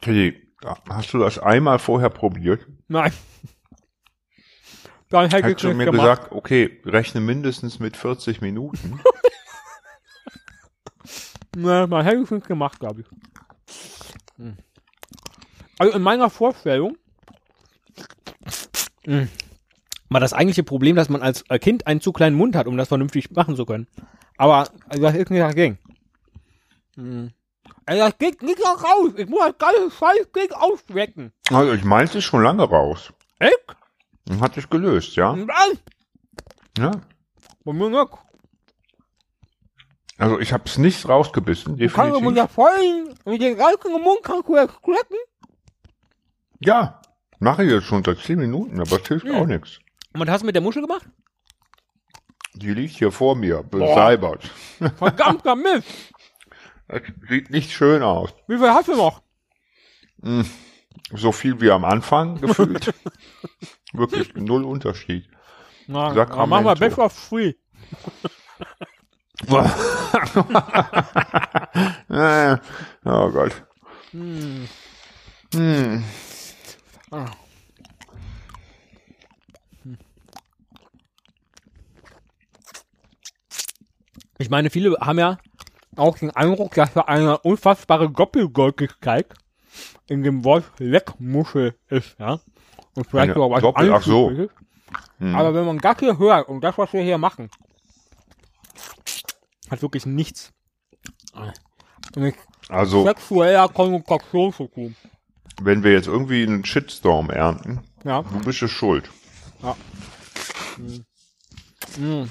Teddy, 0.00 0.48
hast 0.88 1.12
du 1.12 1.18
das 1.18 1.38
einmal 1.38 1.78
vorher 1.78 2.10
probiert? 2.10 2.66
Nein. 2.88 3.12
Dann 5.10 5.30
hätte 5.30 5.38
ich 5.38 5.44
Hättest 5.44 5.64
du 5.64 5.68
nicht 5.68 5.76
mir 5.78 5.84
gemacht. 5.86 6.20
gesagt, 6.20 6.32
okay, 6.32 6.80
rechne 6.84 7.20
mindestens 7.20 7.78
mit 7.78 7.96
40 7.96 8.40
Minuten. 8.40 9.00
Ne, 11.56 11.88
man 11.88 12.04
hätte 12.04 12.22
es 12.22 12.30
nicht 12.30 12.46
gemacht, 12.46 12.78
glaube 12.78 13.00
ich. 13.00 13.06
Hm. 14.36 14.56
Also 15.78 15.96
in 15.96 16.02
meiner 16.02 16.30
Vorstellung 16.30 16.96
hm, 19.08 19.28
war 20.10 20.20
das 20.20 20.32
eigentliche 20.32 20.62
Problem, 20.62 20.96
dass 20.96 21.08
man 21.08 21.22
als 21.22 21.44
Kind 21.60 21.86
einen 21.86 22.00
zu 22.00 22.12
kleinen 22.12 22.36
Mund 22.36 22.54
hat, 22.56 22.66
um 22.66 22.76
das 22.76 22.88
vernünftig 22.88 23.30
machen 23.32 23.56
zu 23.56 23.64
können. 23.66 23.86
Aber 24.36 24.68
also 24.88 25.02
das 25.02 25.14
ist 25.14 25.30
nicht 25.30 25.40
dagegen. 25.40 25.78
Hm. 26.94 27.30
Also 27.86 28.02
das 28.04 28.18
geht 28.18 28.42
nicht 28.42 28.58
noch 28.58 28.82
raus. 28.84 29.12
Ich 29.16 29.28
muss 29.28 29.40
das 29.40 29.58
ganze 29.58 29.90
Scheiß 29.90 30.52
ausschmecken. 30.52 31.32
Also 31.50 31.72
ich 31.72 31.84
meinte 31.84 32.18
es 32.18 32.24
schon 32.24 32.42
lange 32.42 32.64
raus. 32.64 33.12
Echt? 33.38 33.58
Und 34.28 34.40
hat 34.40 34.54
sich 34.54 34.68
gelöst, 34.68 35.16
ja? 35.16 35.34
Nein, 35.34 35.78
Ja. 36.78 36.90
bei 37.64 37.72
mir 37.72 37.88
nicht. 37.90 38.08
Also 40.18 40.38
ich 40.40 40.52
habe 40.52 40.64
es 40.66 40.78
nicht 40.78 41.08
rausgebissen, 41.08 41.76
Du 41.76 41.88
kannst 41.88 42.20
mit 42.20 42.34
definitiv. 42.34 42.34
der 42.34 42.48
vollen, 42.48 43.14
mit 43.24 43.40
dem 43.40 43.56
ganzen 43.56 43.92
Mund 44.02 44.18
kannst 44.22 44.48
du 44.48 44.54
das 44.54 44.70
schmecken. 44.84 45.16
Ja, 46.60 47.00
mache 47.38 47.64
ich 47.64 47.70
jetzt 47.70 47.84
schon 47.86 48.04
seit 48.04 48.18
10 48.18 48.38
Minuten, 48.38 48.80
aber 48.80 49.00
es 49.00 49.08
hilft 49.08 49.26
Hm. 49.26 49.34
auch 49.34 49.46
nichts. 49.46 49.78
Und 50.14 50.20
was 50.20 50.28
hast 50.28 50.40
du 50.42 50.46
mit 50.46 50.54
der 50.54 50.62
Muschel 50.62 50.82
gemacht? 50.82 51.06
Die 52.54 52.72
liegt 52.74 52.94
hier 52.96 53.12
vor 53.12 53.36
mir, 53.36 53.62
beseibert. 53.62 54.50
Verdammter 54.96 55.54
Mist. 55.56 55.86
Das 56.88 57.02
sieht 57.28 57.50
nicht 57.50 57.70
schön 57.70 58.02
aus. 58.02 58.30
Wie 58.48 58.56
viel 58.58 58.68
hast 58.70 58.88
du 58.88 58.96
noch? 58.96 59.22
So 61.12 61.30
viel 61.32 61.60
wie 61.60 61.70
am 61.70 61.84
Anfang 61.84 62.40
gefühlt. 62.40 62.92
Wirklich 63.92 64.34
null 64.34 64.64
Unterschied. 64.64 65.28
Na, 65.86 66.12
dann 66.12 66.48
machen 66.48 66.64
wir. 66.64 66.74
Best 66.74 66.98
of 66.98 67.12
Free. 67.12 67.52
Oh 73.04 73.30
Gott. 73.30 73.52
Hm. 74.12 74.68
Hm. 75.54 76.04
Ah. 77.10 77.26
Ich 84.38 84.50
meine, 84.50 84.70
viele 84.70 84.96
haben 85.00 85.18
ja 85.18 85.38
auch 85.96 86.18
den 86.18 86.30
Eindruck, 86.30 86.74
dass 86.74 86.92
da 86.94 87.02
eine 87.02 87.38
unfassbare 87.38 88.10
Doppelgäugigkeit 88.10 89.26
in 90.06 90.22
dem 90.22 90.44
Wort 90.44 90.64
Leckmuschel 90.78 91.74
ist, 91.88 92.16
ja. 92.18 92.40
Und 92.94 93.06
vielleicht 93.08 93.34
sogar 93.34 93.50
was 93.50 93.62
Doppel- 93.62 93.92
ach 93.92 94.02
so. 94.02 94.48
Hm. 95.18 95.34
Aber 95.34 95.52
wenn 95.54 95.66
man 95.66 95.78
das 95.78 95.98
hier 95.98 96.16
hört 96.18 96.48
und 96.48 96.60
das, 96.62 96.78
was 96.78 96.92
wir 96.92 97.02
hier 97.02 97.18
machen, 97.18 97.50
hat 99.70 99.82
wirklich 99.82 100.06
nichts 100.06 100.52
mit 102.16 102.36
Also, 102.68 103.04
sexueller 103.04 103.68
Kommunikation 103.68 104.52
zu 104.52 104.68
tun. 104.68 104.96
Wenn 105.60 105.82
wir 105.82 105.92
jetzt 105.92 106.06
irgendwie 106.08 106.42
einen 106.42 106.64
Shitstorm 106.64 107.30
ernten, 107.30 107.80
Ja. 108.04 108.22
du 108.22 108.40
bist 108.40 108.62
es 108.62 108.70
schuld. 108.70 109.10
Mm. 111.98 112.24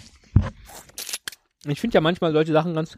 Ich 1.66 1.82
finde 1.82 1.96
ja 1.96 2.02
manchmal 2.02 2.32
solche 2.32 2.54
Sachen 2.54 2.74
ganz 2.74 2.98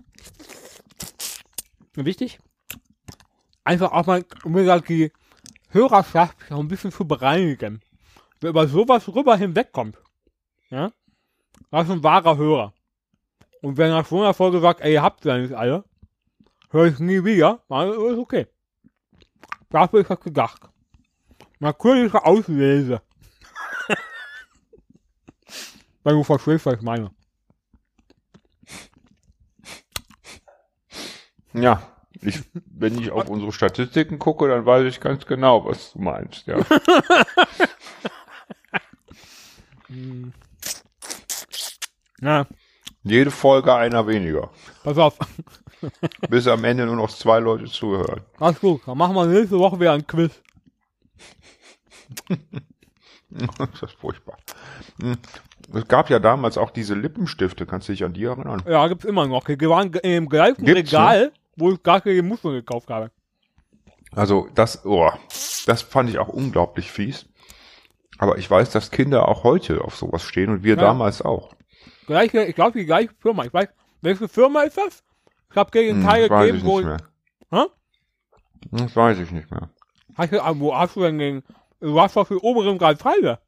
wichtig. 1.96 2.40
Einfach 3.64 3.92
auch 3.92 4.06
mal, 4.06 4.24
um 4.44 4.52
mir 4.52 4.62
gesagt, 4.62 4.90
die 4.90 5.12
Hörerschaft 5.70 6.38
noch 6.50 6.60
ein 6.60 6.68
bisschen 6.68 6.92
zu 6.92 7.06
bereinigen. 7.08 7.82
Wer 8.42 8.52
über 8.52 8.68
sowas 8.68 9.08
rüber 9.08 9.36
hinwegkommt, 9.36 9.98
ja, 10.70 10.92
das 11.72 11.86
ist 11.86 11.92
ein 11.92 12.04
wahrer 12.04 12.38
Hörer. 12.38 12.74
Und 13.62 13.78
wer 13.78 13.90
nach 13.90 14.06
so 14.06 14.22
einer 14.22 14.34
Folge 14.34 14.62
sagt, 14.62 14.82
ey, 14.82 14.94
ihr 14.94 15.02
habt 15.02 15.26
ja 15.26 15.38
nicht 15.38 15.54
alle, 15.54 15.84
höre 16.70 16.86
ich 16.86 17.00
nie 17.00 17.24
wieder, 17.26 17.64
dann 17.68 17.90
ist 17.90 18.18
okay. 18.18 18.48
Dafür 19.70 20.02
ist 20.02 20.10
das 20.10 20.20
gedacht. 20.20 20.62
Natürliche 21.60 22.24
Auslese. 22.26 23.02
Wenn 26.04 26.16
du 26.16 26.24
verstehst, 26.24 26.66
was 26.66 26.76
ich 26.76 26.82
meine. 26.82 27.12
Ja, 31.54 31.82
ich, 32.22 32.42
wenn 32.54 33.00
ich 33.00 33.12
auf 33.12 33.30
unsere 33.30 33.52
Statistiken 33.52 34.20
gucke, 34.20 34.48
dann 34.48 34.66
weiß 34.66 34.86
ich 34.86 35.00
ganz 35.00 35.26
genau, 35.26 35.66
was 35.66 35.94
du 35.94 36.00
meinst, 36.00 36.48
ja. 36.48 36.60
Ja, 42.22 42.46
Jede 43.04 43.32
Folge 43.32 43.74
einer 43.74 44.06
weniger. 44.08 44.52
pass 44.84 44.98
auf. 44.98 45.18
Bis 46.30 46.48
am 46.48 46.64
Ende 46.64 46.86
nur 46.86 46.96
noch 46.96 47.10
zwei 47.10 47.40
Leute 47.40 47.66
zuhören. 47.66 48.22
Alles 48.40 48.60
gut, 48.60 48.82
dann 48.86 48.98
machen 48.98 49.16
wir 49.16 49.26
nächste 49.26 49.58
Woche 49.60 49.80
wieder 49.80 49.94
ein 49.94 50.06
Quiz. 50.06 50.32
das 53.30 53.82
ist 53.84 53.94
furchtbar. 54.00 54.38
Hm. 55.02 55.18
Es 55.74 55.88
gab 55.88 56.10
ja 56.10 56.20
damals 56.20 56.58
auch 56.58 56.72
diese 56.72 56.96
Lippenstifte, 56.96 57.66
kannst 57.66 57.88
du 57.88 57.92
dich 57.94 58.04
an 58.04 58.14
die 58.14 58.24
erinnern? 58.24 58.64
Ja, 58.68 58.88
gibt's 58.88 59.06
immer 59.06 59.28
noch. 59.28 59.44
Die 59.46 59.70
waren 59.70 59.94
im 59.94 60.28
gleichen 60.28 60.66
Gibt's, 60.66 60.92
Regal, 60.92 61.32
wo 61.56 61.72
ich 61.72 61.84
gar 61.84 62.02
keine 62.02 62.24
Muscheln 62.24 62.56
gekauft 62.56 62.90
habe. 62.90 63.12
Also 64.12 64.48
das, 64.56 64.84
oh, 64.86 65.12
das 65.68 65.84
fand 65.84 66.10
ich 66.10 66.18
auch 66.18 66.30
unglaublich 66.30 66.92
fies. 66.92 67.28
Aber 68.18 68.38
ich 68.38 68.50
weiß, 68.50 68.72
dass 68.72 68.90
Kinder 68.92 69.28
auch 69.28 69.44
heute 69.44 69.82
auf 69.82 69.96
sowas 69.96 70.24
stehen 70.24 70.50
und 70.50 70.64
wir 70.64 70.76
Ja. 70.76 70.82
damals 70.82 71.22
auch. 71.22 71.54
Gleiche, 72.08 72.44
ich 72.44 72.56
glaube, 72.56 72.80
die 72.80 72.86
gleiche 72.86 73.12
Firma. 73.20 73.46
Ich 73.46 73.54
weiß, 73.54 73.70
welche 74.02 74.28
Firma 74.28 74.64
ist 74.64 74.78
das? 74.78 75.04
Ich 75.52 75.56
habe 75.56 75.72
gegen 75.72 75.98
Hm, 75.98 76.08
Teil 76.08 76.30
weiß 76.30 76.48
gegeben, 76.52 76.68
wo 76.68 76.80
nicht. 76.80 77.04
Hä? 77.52 77.64
Das 78.72 78.96
weiß 78.96 79.20
ich 79.20 79.32
nicht 79.32 79.50
mehr. 79.50 79.70
Hast 80.16 80.34
du, 80.34 80.44
ah, 80.44 80.54
wo 80.56 80.76
hast 80.76 80.96
du 80.96 81.02
denn 81.02 81.18
den, 81.18 81.44
du 81.80 82.00
hast 82.00 82.16
doch 82.16 82.28
für 82.28 82.44
oberen 82.44 82.78
Grad 82.78 83.00
Pfeile. 83.00 83.40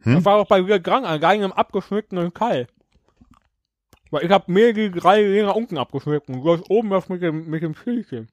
Hm? 0.00 0.14
Das 0.16 0.24
war 0.24 0.38
doch 0.38 0.48
bei 0.48 0.62
mir 0.62 0.80
Grang, 0.80 1.04
an 1.04 1.22
einem 1.22 1.52
abgeschnittenen 1.52 2.32
Keil. 2.32 2.66
Weil 4.10 4.24
ich 4.24 4.30
habe 4.30 4.50
mir 4.52 4.72
die 4.72 4.90
drei 4.90 5.22
Ringe 5.26 5.52
unten 5.54 5.78
abgeschnitten. 5.78 6.42
Du 6.42 6.52
hast 6.52 6.68
oben 6.70 6.90
das 6.90 7.08
mit 7.08 7.22
dem, 7.22 7.48
mit 7.48 7.62
dem 7.62 7.74
Schildchen. 7.74 8.28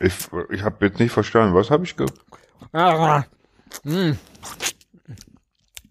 Ich, 0.00 0.14
ich 0.50 0.62
habe 0.62 0.86
jetzt 0.86 0.98
nicht 0.98 1.12
verstanden. 1.12 1.54
Was 1.54 1.70
habe 1.70 1.84
ich 1.84 1.96
ge... 1.96 2.06
Ah, 2.72 3.24
hm. 3.84 4.18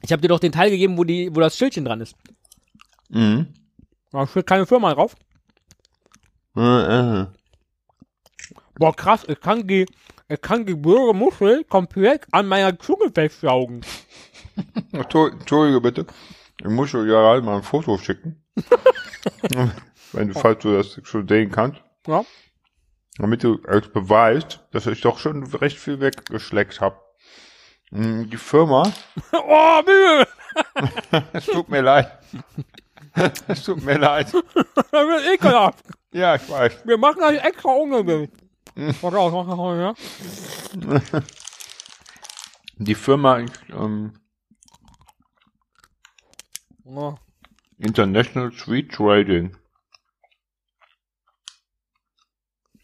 Ich 0.04 0.12
habe 0.12 0.22
dir 0.22 0.28
doch 0.28 0.40
den 0.40 0.52
Teil 0.52 0.70
gegeben, 0.70 0.98
wo 0.98 1.04
die, 1.04 1.34
wo 1.34 1.40
das 1.40 1.58
Schildchen 1.58 1.86
dran 1.86 2.02
ist. 2.02 2.16
Mhm. 3.10 3.54
Da 4.12 4.28
steht 4.28 4.48
keine 4.48 4.66
Firma 4.66 4.94
drauf. 4.94 5.16
Äh. 6.56 7.26
Boah, 8.76 8.96
krass, 8.96 9.24
ich 9.28 9.40
kann 9.40 9.68
die, 9.68 9.86
ich 10.28 10.42
kann 10.42 10.66
die 10.66 10.76
blöde 10.76 11.14
Muschel 11.14 11.64
komplett 11.66 12.26
an 12.32 12.48
meiner 12.48 12.78
Zunge 12.78 13.12
festsaugen. 13.14 13.82
Entschuldige 14.92 15.82
bitte. 15.82 16.06
Ich 16.60 16.68
muss 16.68 16.92
dir 16.92 17.06
ja 17.06 17.30
halt 17.30 17.44
mal 17.44 17.58
ein 17.58 17.64
Foto 17.64 17.98
schicken. 17.98 18.44
Wenn 20.12 20.28
du, 20.28 20.34
falls 20.34 20.60
du 20.60 20.76
das 20.76 21.00
schon 21.04 21.28
sehen 21.28 21.52
kannst. 21.52 21.82
Ja. 22.06 22.26
Damit 23.18 23.44
du 23.44 23.62
als 23.68 23.88
beweist, 23.92 24.66
dass 24.72 24.88
ich 24.88 25.02
doch 25.02 25.20
schon 25.20 25.46
recht 25.46 25.78
viel 25.78 26.00
weggeschleckt 26.00 26.82
habe. 26.82 27.00
Die 27.92 28.38
Firma, 28.38 28.84
Oh, 29.34 29.82
Mühe! 29.86 30.28
es 31.34 31.46
tut 31.46 31.70
mir 31.70 31.82
leid. 31.82 32.10
Es 33.48 33.64
tut 33.64 33.84
mir 33.84 33.98
leid. 33.98 34.32
Das 34.76 34.92
wird 34.92 35.34
ekelhaft. 35.34 35.86
Ja, 36.12 36.36
ich 36.36 36.50
weiß. 36.50 36.86
Wir 36.86 36.98
machen 36.98 37.20
das 37.22 37.34
extra 37.44 37.70
ungesund. 37.70 38.30
Pass 39.02 39.14
auf, 39.14 39.32
mach 39.34 39.48
das 39.48 39.58
mal, 39.58 39.80
ja? 39.80 41.22
Die 42.78 42.96
Firma 42.96 43.46
ähm, 43.70 44.14
Oh. 46.86 47.16
International 47.78 48.52
Sweet 48.52 48.92
Trading. 48.92 49.56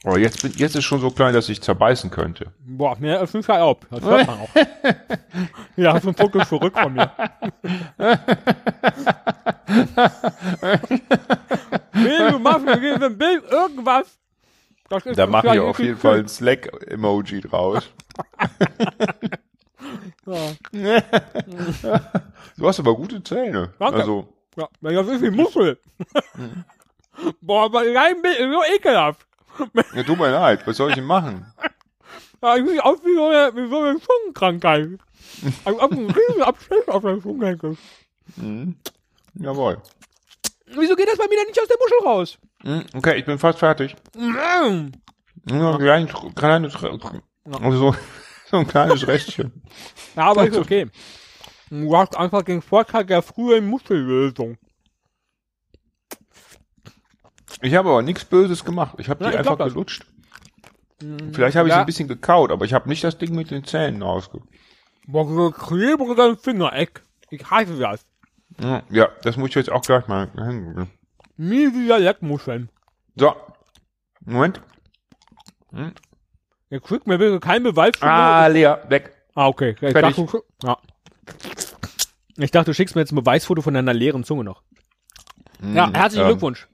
Oh, 0.06 0.16
jetzt, 0.16 0.42
bin, 0.42 0.54
jetzt 0.54 0.76
ist 0.76 0.86
schon 0.86 1.02
so 1.02 1.10
klein, 1.10 1.34
dass 1.34 1.50
ich 1.50 1.62
zerbeißen 1.62 2.10
könnte. 2.10 2.54
Boah, 2.60 2.96
mir 3.00 3.20
ist 3.20 3.34
nicht 3.34 3.50
auf. 3.50 3.80
Das 3.90 4.02
hört 4.04 4.28
man 4.28 4.40
auch. 4.40 4.50
ja, 5.76 5.94
hast 5.94 6.06
du 6.06 6.10
ein 6.10 6.16
Foto 6.16 6.46
zurück 6.46 6.78
von 6.80 6.94
mir. 6.94 7.12
Will 11.94 12.32
du 12.32 12.40
machen, 12.40 12.66
wir 12.66 13.02
ein 13.02 13.18
Bild, 13.18 13.44
irgendwas. 13.52 14.18
Da 14.90 15.28
mache 15.28 15.54
ich 15.54 15.60
auf 15.60 15.80
jeden 15.80 15.98
Fall 15.98 16.20
ein 16.20 16.28
Slack-Emoji 16.28 17.42
draus. 17.42 17.90
Ja. 20.26 21.02
Du 22.58 22.68
hast 22.68 22.80
aber 22.80 22.96
gute 22.96 23.24
Zähne. 23.24 23.74
Danke. 23.80 24.00
Also, 24.00 24.28
Ja, 24.58 24.68
das 24.82 25.08
ist 25.08 25.22
wie 25.22 25.30
Muschel. 25.32 25.80
Boah, 27.42 27.66
aber 27.66 27.86
dein 27.86 28.22
Bild 28.22 28.38
ist 28.38 28.52
so 28.52 28.62
ekelhaft. 28.76 29.26
ja, 29.94 30.04
tut 30.04 30.18
mir 30.20 30.32
leid, 30.32 30.68
was 30.68 30.78
soll 30.78 30.90
ich 30.90 30.96
denn 30.96 31.06
machen? 31.06 31.46
Ja, 32.42 32.58
ich 32.58 32.66
sehe 32.68 32.84
aus 32.84 33.00
wie 33.06 33.16
so 33.16 33.28
eine, 33.28 33.56
wie 33.56 33.70
so 33.70 33.82
eine 33.82 34.00
Zungenkrankheit. 34.00 35.00
Also 35.64 35.80
auf 35.80 35.92
einen 35.92 36.12
riesen 36.12 36.42
Abschluss 36.44 36.88
auf 36.88 37.04
der 37.04 37.22
Zunge 37.22 37.48
hängst. 37.48 37.82
Mhm. 38.36 38.76
Jawohl. 39.40 39.82
Wieso 40.68 40.96
geht 40.96 41.08
das 41.08 41.18
bei 41.18 41.26
mir 41.28 41.38
denn 41.38 41.48
nicht 41.48 41.60
aus 41.62 41.68
der 41.68 41.78
Muschel 41.80 42.08
raus? 42.08 42.38
Mhm, 42.64 42.86
Okay, 42.98 43.18
ich 43.20 43.26
bin 43.26 43.40
fast 43.40 43.60
fertig. 43.60 43.96
Mm. 44.16 44.92
Nur 45.46 45.80
ein 45.80 46.08
kleines, 46.36 46.76
also 46.76 47.72
so, 47.72 47.96
so 48.50 48.58
ein 48.58 48.68
kleines 48.68 49.08
Restchen. 49.08 49.64
Ja, 50.16 50.24
aber 50.32 50.48
ist 50.48 50.58
okay. 50.58 50.90
Du 51.70 51.96
hast 51.98 52.18
einfach 52.18 52.44
den 52.44 52.62
Vorteil 52.62 53.06
der 53.06 53.22
frühen 53.22 53.68
Muschellösung. 53.68 54.58
Ich 57.62 57.74
habe 57.76 57.90
aber 57.90 58.02
nichts 58.02 58.26
Böses 58.26 58.64
gemacht. 58.66 58.96
Ich 59.00 59.10
habe 59.10 59.24
Ja, 59.24 59.30
die 59.32 59.36
ich 59.36 59.40
einfach 59.40 59.58
gelutscht. 59.58 60.06
Vielleicht 61.32 61.56
habe 61.56 61.68
ich 61.68 61.72
Ja. 61.72 61.78
sie 61.78 61.80
ein 61.82 61.86
bisschen 61.86 62.08
gekaut, 62.08 62.52
aber 62.52 62.66
ich 62.66 62.74
habe 62.74 62.90
nicht 62.90 63.04
das 63.04 63.18
Ding 63.18 63.36
mit 63.36 63.52
den 63.52 63.64
Zähnen 63.64 64.04
ausge... 64.04 64.42
Boah, 65.10 65.26
so 65.28 65.52
klebrige 65.52 66.36
Fingereck. 66.36 67.02
Ich 67.30 67.50
hasse 67.50 67.78
das. 67.80 68.06
Ja, 68.60 69.10
das 69.22 69.38
muss 69.38 69.50
ich 69.50 69.56
jetzt 69.56 69.72
auch 69.72 69.82
gleich 69.82 70.08
mal 70.08 70.30
hin. 70.34 70.88
Nie 71.38 71.74
wieder 71.74 72.00
Leckmuscheln. 72.00 72.70
So. 73.16 73.36
Moment. 74.22 74.62
Ihr 76.70 76.80
kriegt 76.82 77.08
mir 77.08 77.18
bitte 77.18 77.40
keinen 77.40 77.64
Beweis 77.64 78.02
Ah, 78.02 78.48
Lea, 78.48 78.76
weg. 78.90 79.14
Ah, 79.36 79.48
okay. 79.48 79.72
Ich 79.72 79.80
Fertig. 79.80 80.16
dachte, 80.16 80.26
du, 80.26 80.68
ja. 80.68 80.78
ich 82.38 82.52
dachte, 82.52 82.72
du 82.72 82.74
schickst 82.74 82.96
mir 82.96 83.02
jetzt 83.02 83.12
ein 83.12 83.16
Beweisfoto 83.16 83.62
von 83.62 83.74
deiner 83.74 83.94
leeren 83.94 84.24
Zunge 84.24 84.44
noch. 84.44 84.64
Ja, 85.62 85.92
herzlichen 85.94 86.24
ähm, 86.26 86.32
Glückwunsch. 86.32 86.68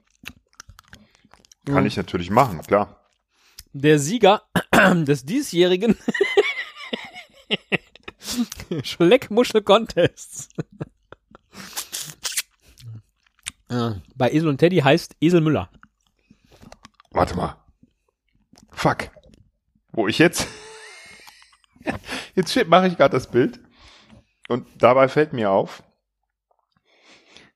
Kann 1.66 1.86
ich 1.86 1.96
natürlich 1.96 2.30
machen, 2.30 2.60
klar. 2.62 3.00
Der 3.72 3.98
Sieger 3.98 4.42
des 4.94 5.24
diesjährigen 5.24 5.96
Schleckmuschel-Contests. 8.82 10.48
Ja, 13.74 14.00
Bei 14.14 14.30
Esel 14.30 14.48
und 14.48 14.58
Teddy 14.58 14.76
heißt 14.78 15.16
Esel 15.20 15.40
Müller. 15.40 15.68
Warte 17.10 17.34
mal. 17.34 17.56
Fuck. 18.70 19.10
Wo 19.90 20.06
ich 20.06 20.18
jetzt... 20.20 20.46
jetzt 22.36 22.54
mache 22.68 22.86
ich 22.86 22.96
gerade 22.96 23.16
das 23.16 23.28
Bild. 23.28 23.58
Und 24.48 24.66
dabei 24.80 25.08
fällt 25.08 25.32
mir 25.32 25.50
auf, 25.50 25.82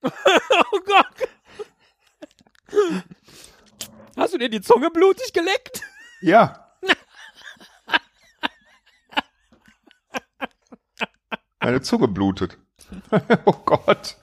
Oh 0.03 0.81
Gott. 0.87 1.29
Hast 4.17 4.35
du 4.35 4.39
dir 4.39 4.49
die 4.49 4.61
Zunge 4.61 4.91
blutig 4.91 5.33
geleckt? 5.33 5.83
ja. 6.21 6.65
Meine 11.61 11.81
Zunge 11.83 12.09
blutet. 12.09 12.59
oh 13.45 13.53
Gott. 13.65 14.17